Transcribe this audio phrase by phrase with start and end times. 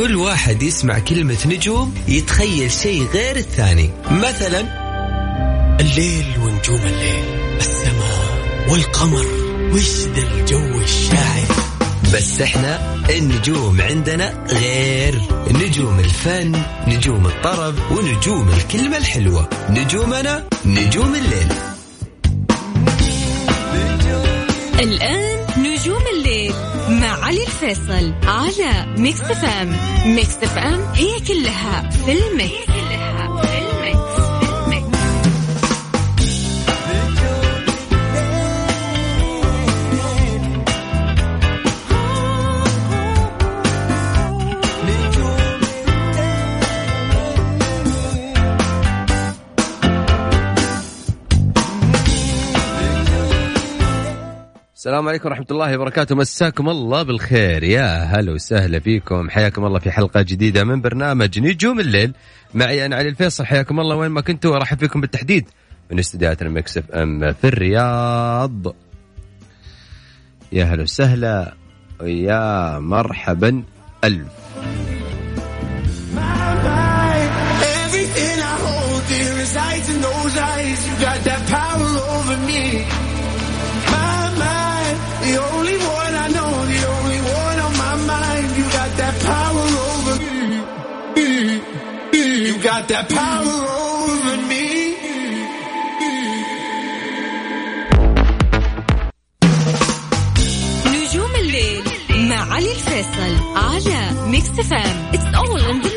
[0.00, 3.90] كل واحد يسمع كلمة نجوم يتخيل شيء غير الثاني.
[4.10, 4.60] مثلا
[5.80, 7.24] الليل ونجوم الليل
[7.58, 9.26] السماء والقمر
[9.72, 11.46] وش ذا الجو الشاعري.
[12.14, 15.20] بس إحنا النجوم عندنا غير.
[15.50, 19.48] نجوم الفن نجوم الطرب ونجوم الكلمة الحلوة.
[19.70, 21.52] نجومنا نجوم الليل.
[24.80, 26.79] الآن نجوم الليل.
[27.00, 32.79] مع علي الفيصل على Mix FM Mix FM هي كلها في ال mix,
[54.80, 56.14] السلام عليكم ورحمة الله وبركاته.
[56.14, 57.62] مساكم الله بالخير.
[57.62, 59.30] يا هلا وسهلا فيكم.
[59.30, 62.12] حياكم الله في حلقة جديدة من برنامج نجوم الليل.
[62.54, 63.44] معي أنا علي الفيصل.
[63.44, 64.56] حياكم الله وين ما كنتوا.
[64.56, 65.48] أرحب فيكم بالتحديد
[65.90, 68.74] من استديوهات المكس إف إم في الرياض.
[70.52, 71.54] يا هلا وسهلا.
[72.00, 73.62] ويا مرحبا.
[74.04, 74.28] ألف.
[77.76, 80.80] Everything I hold dear resides in those eyes.
[80.88, 82.64] You got that power over me.
[85.29, 88.57] My mind, the only one I know, the only one on my mind.
[88.57, 91.61] You got that power over me.
[92.47, 94.65] You got that power over me.
[100.87, 101.83] نجوم الليل
[102.29, 105.88] مع علي الفيصل على ميكس فام اتس اول ان ذا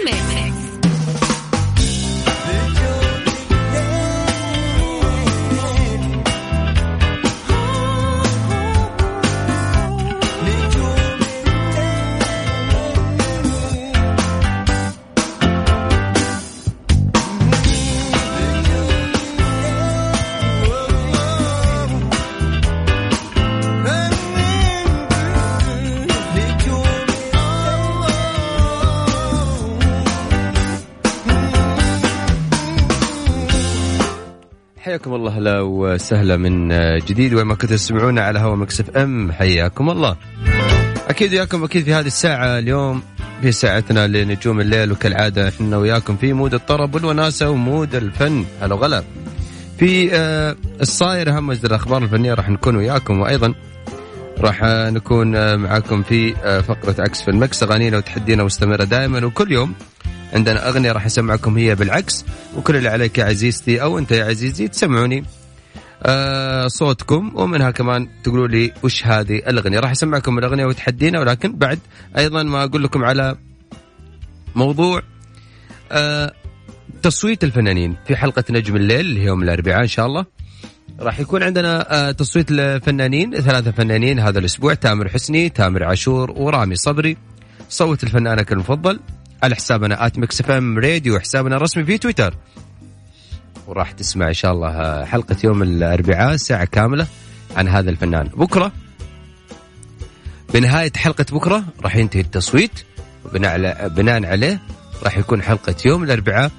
[35.04, 36.68] حياكم الله هلا وسهلا من
[37.00, 37.34] جديد.
[37.34, 40.16] وين ما كنتوا تسمعونا على هوا Mix FM حياكم الله.
[41.08, 43.04] أكيد وياكم أكيد في هذه الساعة اليوم
[43.42, 44.92] في ساعتنا لنجوم الليل.
[44.92, 48.46] وكالعادة إحنا وياكم في mood الطرب والوناسة و mood الفن.
[48.62, 49.04] هلا وغلا.
[49.78, 53.20] في آه، الصاير أهم الأخبار الفنية راح نكون وياكم.
[53.20, 53.54] وأيضا
[54.40, 59.26] راح نكون آه، معاكم في آه، فقرة عكس في ال mix أغانينا وتحدينا مستمرة دائما.
[59.26, 59.74] وكل يوم
[60.34, 62.26] عندنا أغنية راح أسمعكم هي بالعكس
[62.58, 65.24] وكل اللي عليك يا عزيزتي أو أنت يا عزيزي تسمعوني
[66.04, 69.80] آه صوتكم ومنها كمان تقولوا لي وش هذه الأغنية.
[69.80, 71.80] راح أسمعكم الأغنية وتحدينا ولكن بعد
[72.18, 73.36] أيضا ما أقول لكم على
[74.56, 75.02] موضوع
[75.92, 76.32] آه
[77.04, 80.26] تصويت الفنانين في حلقة نجم الليل اللي هي يوم الأربعاء إن شاء الله.
[81.00, 86.76] راح يكون عندنا آه تصويت الفنانين ثلاثة فنانين هذا الأسبوع تامر حسني تامر عاشور ورامي
[86.76, 87.18] صبري.
[87.70, 89.00] صوت لفنانك المفضل
[89.44, 92.36] على حسابنا at Mix FM Radio حسابنا الرسمي في تويتر.
[93.68, 97.08] وراح تسمع إن شاء الله حلقة يوم الأربعاء ساعة كاملة
[97.56, 98.28] عن هذا الفنان.
[98.28, 98.72] بكرة
[100.54, 102.72] بنهاية حلقة بكرة راح ينتهي التصويت
[103.26, 104.60] وبناء عليه
[105.04, 106.52] راح يكون حلقة يوم الأربعاء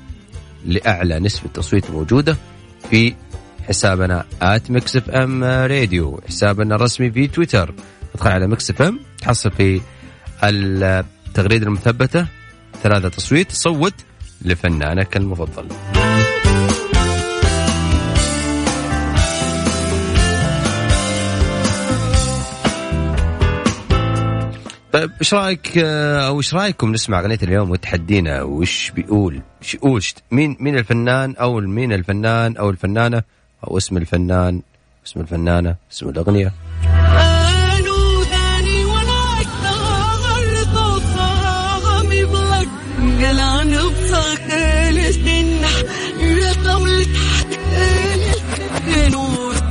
[0.67, 2.37] لأعلى نسبة تصويت موجودة
[2.91, 3.15] في
[3.69, 7.75] حسابنا at Mix FM Radio حسابنا الرسمي في تويتر.
[8.15, 9.81] أدخل على Mix FM تحصل في
[10.44, 12.27] التغريده المثبتة.
[12.84, 13.95] ثلاثة تصويت صوت
[14.43, 15.69] لفنانك المفضل.
[24.93, 30.03] طيب إيش رأيك آه، أو إيش رأيكم نسمع أغنية اليوم وتحدينا؟ وش بيقول إيش يقول
[30.31, 33.23] مين مين الفنان أو مين الفنان أو الفنانة
[33.69, 34.62] أو اسم الفنان
[35.06, 36.53] اسم الفنانة اسم الأغنية؟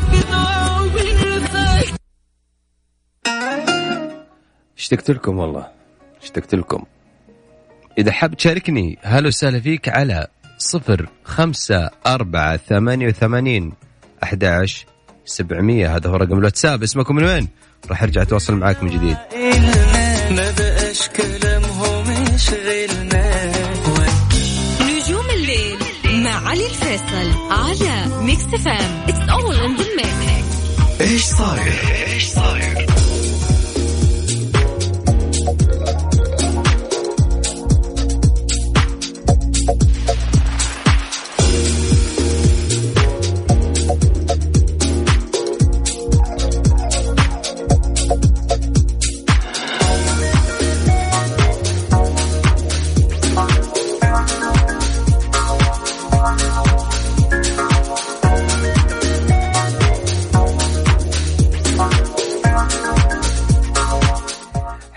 [0.81, 1.93] وبنرسل
[4.77, 5.67] اشتقت لكم والله
[6.23, 6.83] اشتقت لكم.
[7.97, 10.27] إذا حاب تشاركني هلا وسهلا فيك على
[10.57, 13.73] صفر خمسة أربعة ثمانية وثمانين
[14.23, 14.85] أحد عشر
[15.25, 15.95] سبعمية.
[15.95, 16.83] هذا هو رقم الواتساب.
[16.83, 17.47] اسمكم من وين؟
[17.89, 19.17] راح أرجع أتواصل معاك من جديد.
[20.93, 23.51] بقاش كلامهم يشغلنا.
[24.81, 25.77] نجوم الليل
[26.23, 29.05] مع علي الفيصل على Mix FM.
[29.07, 31.73] it's all in the mix إيش صاير؟
[32.13, 32.85] إيش صاير؟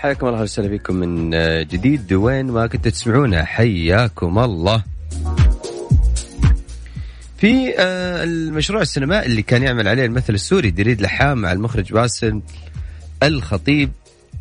[0.07, 1.29] حياكم الله وسهلا بكم من
[1.67, 4.83] جديد وين ما كنتوا تسمعونا حياكم الله.
[7.37, 12.41] في آه، المشروع السينمائي اللي كان يعمل عليه الممثل السوري دريد لحام مع المخرج باسل
[13.23, 13.91] الخطيب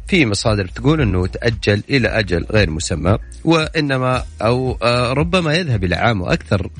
[0.08, 5.96] في مصادر تقول إنه تأجل إلى أجل غير مسمى وإنما أو آه، ربما يذهب إلى
[5.96, 6.70] عام وأكثر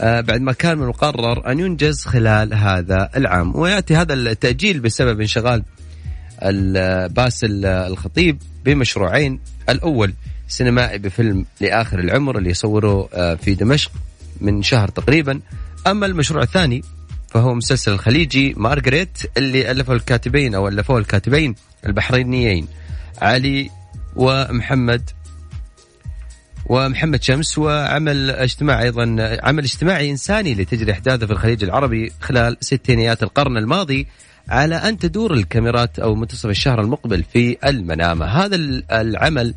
[0.00, 3.56] آه، بعد ما كان من المقرر أن ينجز خلال هذا العام.
[3.56, 5.64] ويأتي هذا التأجيل بسبب انشغال
[7.08, 9.40] باسل الخطيب بمشروعين.
[9.68, 10.14] الأول
[10.48, 13.92] سينمائي بفيلم لآخر العمر اللي يصوره آه، في دمشق
[14.40, 15.40] من شهر تقريبا.
[15.86, 16.82] أما المشروع الثاني
[17.28, 21.54] فهو مسلسل الخليجي مارغريت اللي ألفه الكاتبين أو ألفوه الكاتبين
[21.86, 22.68] البحرينيين
[23.22, 23.70] علي
[24.16, 25.10] ومحمد
[26.66, 29.02] ومحمد شمس وعمل اجتماعي أيضا
[29.42, 34.06] عمل اجتماعي إنساني لتجري أحداثه في الخليج العربي خلال ستينيات القرن الماضي.
[34.50, 38.56] على أن تدور الكاميرات أو منتصف الشهر المقبل في المنامة، هذا
[38.90, 39.54] العمل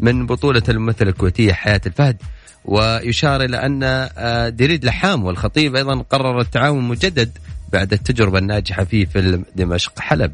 [0.00, 2.16] من بطولة الممثله الكويتيه حياة الفهد
[2.64, 7.38] ويشار إلى أن آه، دريد لحام والخطيب أيضا قرر التعاون مجدد
[7.72, 10.32] بعد التجربة الناجحة في فيلم دمشق حلب.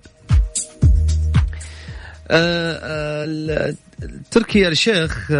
[2.30, 3.74] آه، آه،
[4.30, 5.32] تركي الشيخ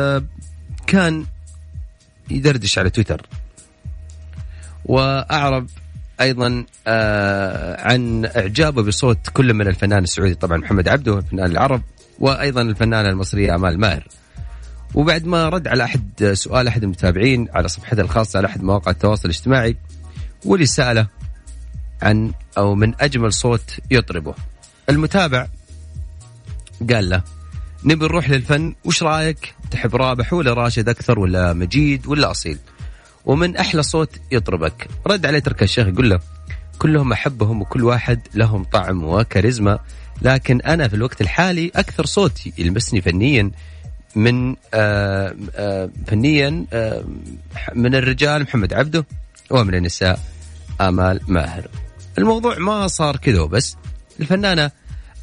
[0.87, 1.27] كان
[2.31, 3.27] يدردش على تويتر
[4.85, 5.67] وأعرب
[6.23, 11.83] أيضا آه عن إعجابه بصوت كل من الفنان السعودي طبعا محمد عبده الفنان العرب
[12.19, 14.09] وأيضا الفنانة المصرية آمال ماهر.
[14.95, 19.29] وبعد ما رد على أحد سؤال أحد المتابعين على صفحته الخاصة على أحد مواقع التواصل
[19.29, 19.77] الاجتماعي
[20.45, 21.07] واللي سأله
[22.03, 24.35] عن أو من أجمل صوت يطربه.
[24.89, 25.47] المتابع
[26.93, 27.23] قال له
[27.85, 32.59] نبي نروح للفن وش رأيك؟ تحب رابح ولا راشد أكثر ولا مجيد ولا أصيل؟
[33.25, 34.89] ومن أحلى صوت يطربك.
[35.07, 36.21] رد عليه ترك الشيخ يقول له
[36.79, 39.79] كلهم أحبهم وكل واحد لهم طعم وكاريزما
[40.23, 43.51] لكن أنا في الوقت الحالي أكثر صوت يلمسني فنيا
[44.17, 47.05] من آه آه فنيا آه
[47.75, 49.07] من الرجال محمد عبده
[49.51, 50.21] ومن النساء
[50.81, 51.69] آمال ماهر.
[52.19, 53.77] الموضوع ما صار كذا وبس.
[54.21, 54.71] الفنانة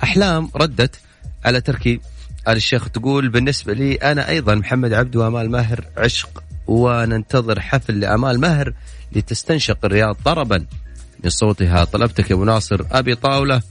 [0.04, 1.00] أحلام ردت
[1.46, 2.00] على تركي.
[2.48, 8.40] آل الشيخ تقول بالنسبة لي أنا أيضا محمد عبده وآمال ماهر عشق وننتظر حفل لأمال
[8.40, 8.74] مهر
[9.12, 10.66] لتستنشق الرياض طربا
[11.24, 13.62] من صوتها طلبتك يا أبو ناصر أبي طاولة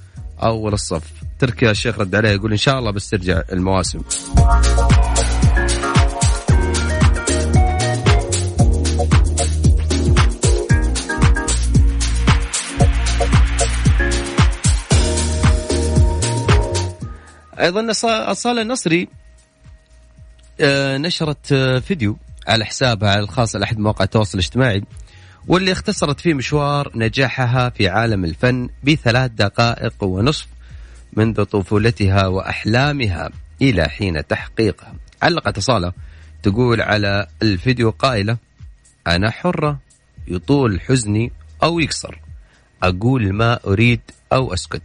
[0.43, 1.03] أول الصف.
[1.39, 4.00] تركي الشيخ رد عليه يقول إن شاء الله بس ترجع المواسم.
[17.61, 19.08] أيضا أصالة النصري
[20.61, 22.17] آه، نشرت آه، فيديو
[22.48, 24.82] على حسابها الخاص على أحد مواقع التواصل الاجتماعي
[25.48, 30.46] واللي اختصرت فيه مشوار نجاحها في عالم الفن بثلاث دقائق ونصف
[31.12, 33.31] منذ طفولتها وأحلامها
[33.62, 34.94] إلى حين تحقيقها.
[35.22, 35.93] علقت اصاله
[36.43, 38.36] تقول على الفيديو قائلة:
[39.06, 39.78] أنا حرة
[40.28, 42.19] يطول حزني أو يكسر.
[42.82, 44.00] أقول ما أريد
[44.32, 44.82] أو أسكت.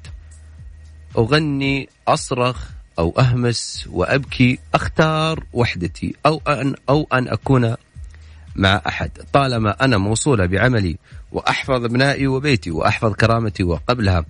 [1.18, 2.70] أغني أصرخ
[3.00, 7.76] أو أهمس وأبكي أختار وحدتي أو أن أو أن أكون
[8.56, 9.12] مع أحد.
[9.34, 10.98] طالما أنا موصولة بعملي
[11.32, 14.26] وأحفظ أبنائي وبيتي وأحفظ كرامتي وقبلها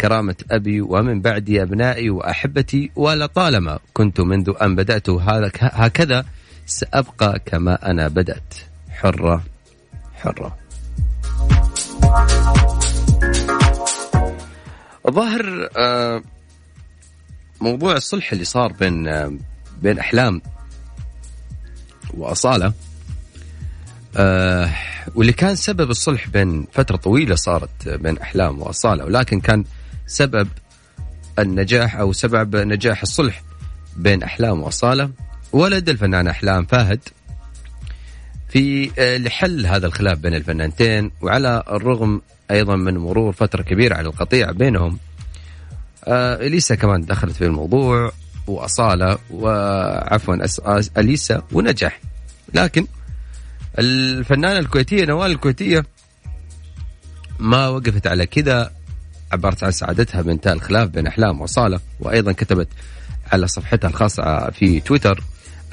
[0.00, 5.10] كرامة أبي ومن بعدي أبنائي وأحبتي ولطالما كنت منذ أن بدأت
[5.60, 6.24] هكذا
[6.66, 8.54] سأبقى كما أنا بدأت.
[8.90, 9.44] حرة.
[10.14, 10.56] حرة.
[15.10, 16.22] ظاهر آه
[17.60, 19.04] موضوع الصلح اللي صار بين
[19.82, 20.42] بين أحلام
[22.14, 22.72] وأصالة
[24.16, 24.70] آه
[25.14, 29.64] واللي كان سبب الصلح بين فترة طويلة صارت بين أحلام وأصالة ولكن كان
[30.06, 30.48] سبب
[31.38, 33.42] النجاح أو سبب نجاح الصلح
[33.96, 35.10] بين أحلام وأصالة.
[35.52, 37.00] ولد الفنان أحلام فهد
[38.48, 44.08] في آه، لحل هذا الخلاف بين الفنانتين وعلى الرغم أيضا من مرور فترة كبيرة على
[44.08, 44.98] القطيع بينهم
[46.08, 48.12] آه إليسا كمان دخلت في الموضوع
[48.46, 50.36] وأصالة وعفوا
[50.98, 52.00] أليسا ونجح.
[52.54, 52.86] لكن
[53.78, 55.84] الفنانة الكويتية نوال الكويتية
[57.38, 58.72] ما وقفت على كذا
[59.32, 62.68] عبرت عن سعادتها بإنتهاء الخلاف بين أحلام وصاله وأيضا كتبت
[63.32, 65.22] على صفحتها الخاصة في تويتر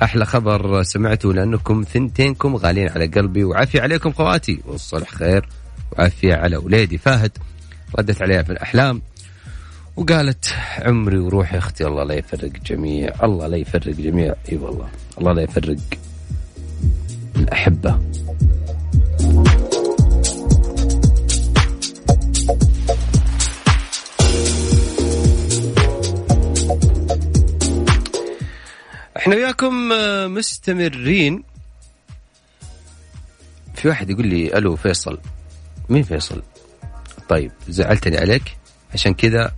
[0.03, 5.49] أحلى خبر سمعته لأنكم ثنتينكم غاليين على قلبي وعافية عليكم خواتي والصلح خير
[5.91, 7.31] وعافية على وليدي فهد
[7.99, 9.01] ردت عليها في الأحلام.
[9.95, 10.45] وقالت
[10.79, 14.35] عمري وروحي أختي الله لا يفرق جميع الله لا يفرق جميع.
[14.51, 15.77] إي والله الله لا يفرق
[17.35, 17.99] الأحبة.
[29.17, 31.43] إحنا وياكم آه، مستمرين.
[33.75, 35.19] في واحد يقول لي ألو فيصل.
[35.89, 36.43] مين فيصل؟
[37.29, 38.57] طيب زعلتني عليك.
[38.93, 39.51] عشان كذا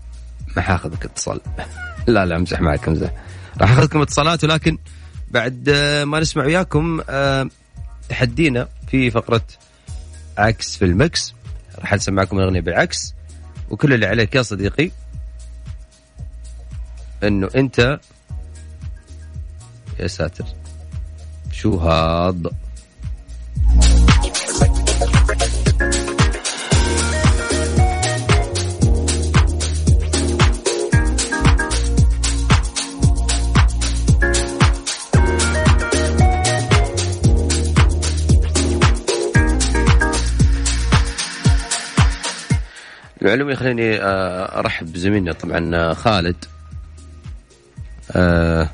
[0.55, 1.41] ما حاخذك اتصال.
[2.07, 3.11] لا لا أمزح معك أمزح.
[3.61, 4.77] راح أخذكم اتصالات ولكن
[5.31, 7.49] بعد آه، ما نسمع وياكم آه،
[8.09, 9.41] تحدينا في فقرة
[10.37, 11.33] عكس في المكس.
[11.79, 13.13] راح نسمعكم الأغنية بالعكس.
[13.69, 14.91] وكل اللي عليك يا صديقي
[17.23, 17.99] إنه أنت
[19.99, 20.45] يا ساتر
[21.51, 22.51] شو هذا؟
[43.55, 46.45] خليني آه، أرحب بزميلنا طبعا آه، خالد.
[48.11, 48.69] آه،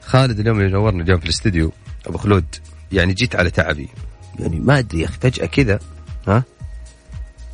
[0.00, 1.72] خالد اليوم اللي نورنا اليوم في الاستديو.
[2.06, 2.44] أبو خلود
[2.92, 3.88] يعني جيت على تعبي.
[4.38, 5.78] يعني ما أدري يا أخي فجأة كذا
[6.28, 6.44] ها؟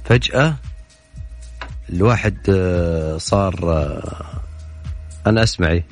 [0.05, 0.57] فجأة
[1.91, 2.51] الواحد
[3.17, 3.55] صار
[5.27, 5.85] أنا أسمعي.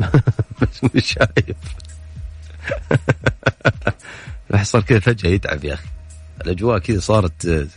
[0.62, 1.56] بس مش شايف.
[4.50, 5.88] الواحد صار كذا فجأة يتعب يا أخي.
[6.40, 7.68] الأجواء كذا صارت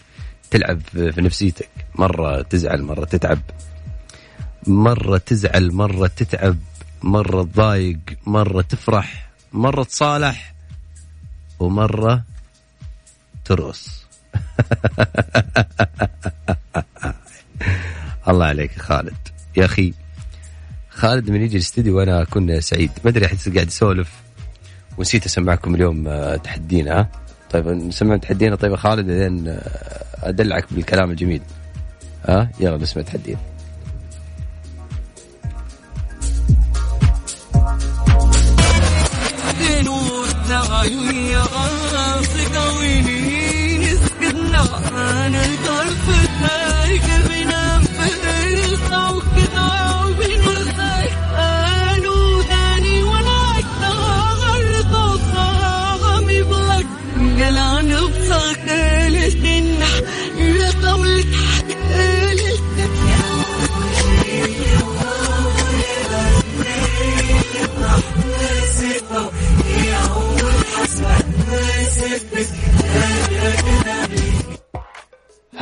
[0.51, 1.69] تلعب في نفسيتك.
[1.97, 3.39] مرة تزعل مرة تتعب.
[4.67, 6.57] مرة تزعل مرة تتعب
[7.03, 10.53] مرة تضايق مرة تفرح مرة تصالح
[11.59, 12.23] ومرة
[13.45, 14.05] ترقص.
[18.27, 19.17] الله عليك يا خالد.
[19.57, 19.93] يا أخي
[20.89, 22.91] خالد من يجي الاستديو وأنا أكون سعيد.
[23.03, 24.11] ما أدري أحس قاعد أسولف.
[24.97, 26.99] ونسيت أسمعكم اليوم آه، تحدينا.
[26.99, 27.09] ها
[27.49, 28.55] طيب نسمع تحدينا.
[28.55, 29.61] طيب يا خالد بعدين آه،
[30.23, 31.41] أدلعك بالكلام الجميل.
[32.27, 33.39] ها؟ يلا نسمع تحدينا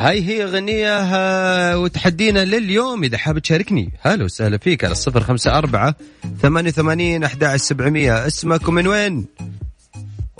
[0.06, 3.04] هاي هي أغنية آه، وتحدينا لليوم.
[3.04, 5.94] إذا حاب تشاركني هلا وسهلا فيك على الصفر خمسة أربعة
[6.42, 8.26] ثمانية وثمانين أحد سبعمية.
[8.26, 9.26] اسمك ومن وين؟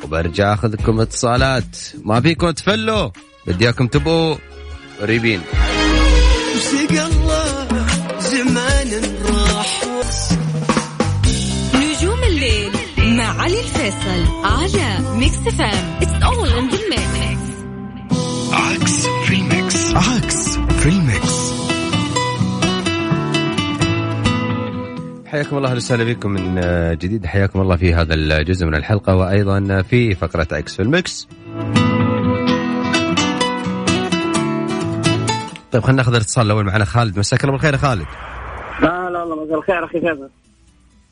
[0.04, 1.76] وبرجع أخذكم اتصالات.
[2.04, 3.10] ما فيكم تفلوا؟
[3.46, 4.36] بدي إياكم تبقوا
[5.00, 5.40] قريبين.
[6.56, 7.68] وسقى الله
[8.18, 9.82] زمان راح.
[11.74, 17.46] نجوم الليل مع علي الفيصل على Mix FM it's all in the mix
[18.52, 19.15] عكس.
[19.96, 21.52] عكس في ال mix
[25.26, 29.16] حياكم الله أهلا وسهلا بكم من آه، جديد حياكم الله في هذا الجزء من الحلقة
[29.16, 31.28] وأيضا في فقرة عكس في ال mix.
[35.72, 38.06] طيب خلينا ناخذ الاتصال الأول معنا خالد مساك الله بالخير يا خالد.
[38.82, 40.30] لا لا والله مساء الخير أخي فيصل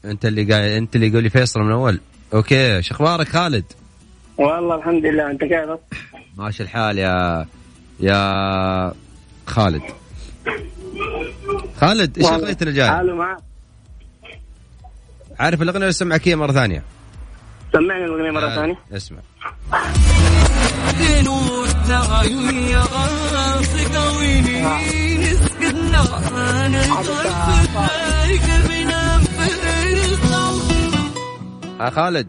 [0.05, 2.01] أنت اللي قاعد أنت اللي يقول لي فيصل من أول.
[2.35, 3.65] أوكي شو أخبارك خالد؟
[4.39, 5.81] والله الحمد لله أنت كيفك؟
[6.39, 7.47] ماشي الحال يا
[8.01, 8.93] يا
[9.47, 9.83] خالد.
[11.81, 12.27] خالد إيش.
[12.27, 13.39] اغنيتنا الجايه؟ حاله معك
[15.39, 16.83] عارف الأغنية ولا اسمعك اياها مرة ثانية؟
[17.73, 19.19] سمعني الأغنية مرة آه، ثانية اسمع.
[20.95, 21.95] في القاع
[31.81, 32.29] آه خالد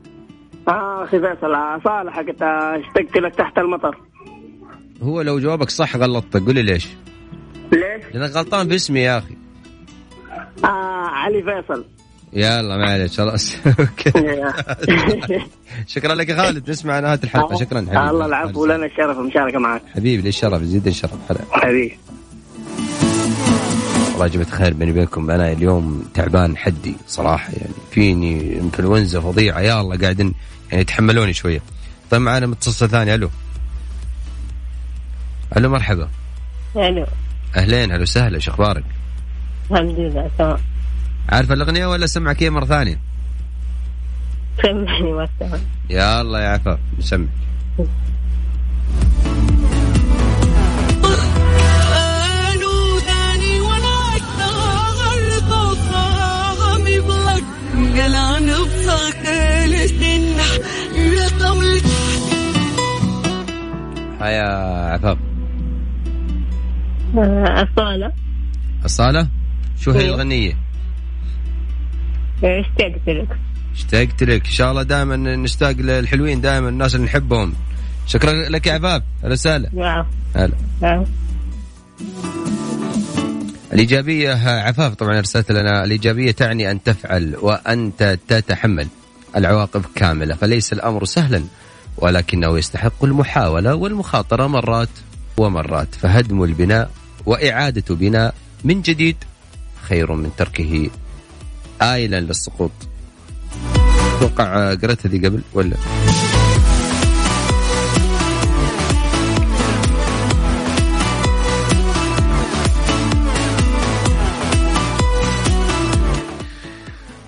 [0.68, 3.98] آه أخي فيصل آه، صالح حقت آه، اشتقت لك تحت المطر
[5.04, 6.88] هو لو جوابك صح غلطتك قول لي ليش؟
[7.72, 9.36] ليش؟ لأنك غلطان في اسمي يا أخي.
[10.64, 11.86] آه علي فيصل.
[12.34, 13.56] يلا معلش خلاص.
[13.80, 14.12] أوكي.
[15.94, 17.56] شكرا لك يا خالد نسمع نهايه الحلقة.
[17.56, 18.10] شكرا حبيبي.
[18.10, 19.82] الله العفو لنا الشرف المشاركه معك.
[19.96, 21.12] حبيبي لي الشرف يزيد الشرف.
[21.52, 21.98] حبيبي.
[24.12, 25.32] والله يا جماعة الخير بيني وبينكم.
[25.32, 29.60] أنا اليوم تعبان حدي صراحة يعني فيني انفلونزا فظيعة.
[29.60, 30.34] يا الله قاعدين
[30.72, 31.62] يعني يتحملوني شوية.
[32.12, 33.16] طيب معنا متصل ثاني.
[33.16, 33.30] ألو.
[35.58, 36.10] ألو مرحبا.
[36.76, 37.06] ألو.
[37.58, 38.84] أهلين هلا وسهلا شو أخبارك؟
[39.72, 40.58] الحمد لله تمام.
[41.30, 43.00] عارف الأغنية ولا اسمعك إياها مرة ثانية؟
[44.64, 45.60] سمعني ما تمام
[45.90, 47.26] يا الله يا عفاف نسمع
[51.74, 57.44] قالوا ثاني ولا اشتغل طاقامي بلك
[58.00, 59.26] قلعن بصاك
[59.66, 60.52] لسنح
[60.96, 61.82] لقول
[64.22, 64.48] هيا
[64.94, 65.18] عفاف
[67.20, 68.12] الصالة
[68.86, 69.28] الصاله
[69.80, 70.10] شو هي إيه.
[70.10, 70.58] الغنيه؟
[72.44, 73.38] اشتقت لك.
[73.74, 74.46] اشتقت لك.
[74.46, 77.54] إن شاء الله دائما نشتاق للحلوين دائما الناس اللي نحبهم.
[78.08, 79.70] شكرا لك يا وسهلا.
[79.74, 80.06] واو.
[80.36, 81.06] هلا.
[83.74, 88.88] الإيجابية عفاف طبعا أرسلت لنا الإيجابية تعني أن تفعل وأنت تتحمل
[89.36, 91.44] العواقب كاملة فليس الأمر سهلا
[91.98, 94.90] ولكنه يستحق المحاولة والمخاطرة مرات
[95.38, 96.92] ومرات فهدم البناء
[97.26, 99.16] وإعادة بناء من جديد
[99.82, 100.90] خير من تركه.
[101.82, 102.72] آيلا للسقوط.
[104.18, 105.76] أتوقع قرأت هذه قبل ولا؟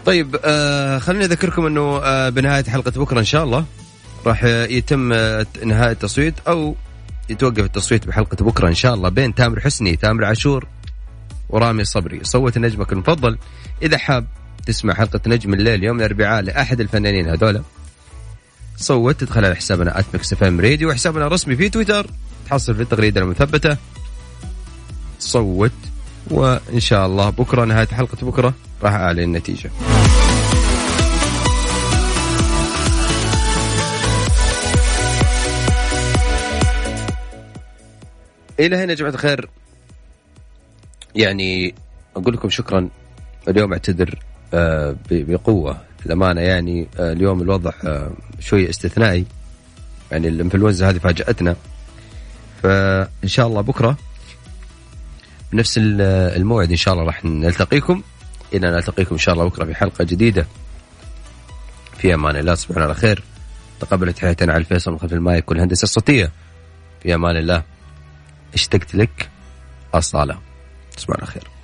[0.06, 3.66] طيب آه خليني أذكركم إنه آه بنهاية حلقة بكرة إن شاء الله
[4.26, 6.76] راح يتم آه انهاء التصويت أو
[7.30, 10.68] يتوقف التصويت بحلقة بكرة إن شاء الله بين تامر حسني تامر عاشور
[11.50, 12.20] ورامي صبري.
[12.24, 13.38] صوت نجمك المفضل.
[13.82, 14.28] إذا حاب
[14.66, 17.62] تسمع حلقة نجم الليل يوم الأربعاء لأحد الفنانين هذولا
[18.78, 22.08] صوت تدخل على حسابنا at Mix FM Radio وحسابنا الرسمي في تويتر.
[22.50, 23.78] تحصل في التغريده المثبته
[25.20, 25.72] صوت
[26.32, 29.72] وإن شاء الله بكرة نهاية حلقة بكرة راح أعلن النتيجة.
[38.60, 39.50] إلى هنا يا جماعة الخير.
[41.16, 41.76] يعني
[42.16, 42.90] أقول لكم شكرا.
[43.48, 44.20] اليوم أعتذر
[44.54, 49.26] آه، بقوة الامانه يعني آه، اليوم الوضع آه، شوي استثنائي.
[50.12, 51.56] يعني الإنفلونزا هذه فاجأتنا.
[52.64, 53.98] فإن شاء الله بكرة
[55.52, 56.02] بنفس ال-
[56.38, 58.02] الموعد إن شاء الله راح نلتقيكم.
[58.54, 60.46] إلى نلتقيكم إن شاء الله بكرة في حلقة جديدة.
[61.98, 63.24] في أمان الله تصبحون على خير.
[63.80, 66.32] تقبل تحياتنا على الفيصل من خلف المايك والهندسة الصوتية.
[67.04, 67.64] في أمان الله.
[68.54, 69.30] اشتقت لك
[69.94, 70.40] أصالة.
[70.98, 71.57] تصبحون على خير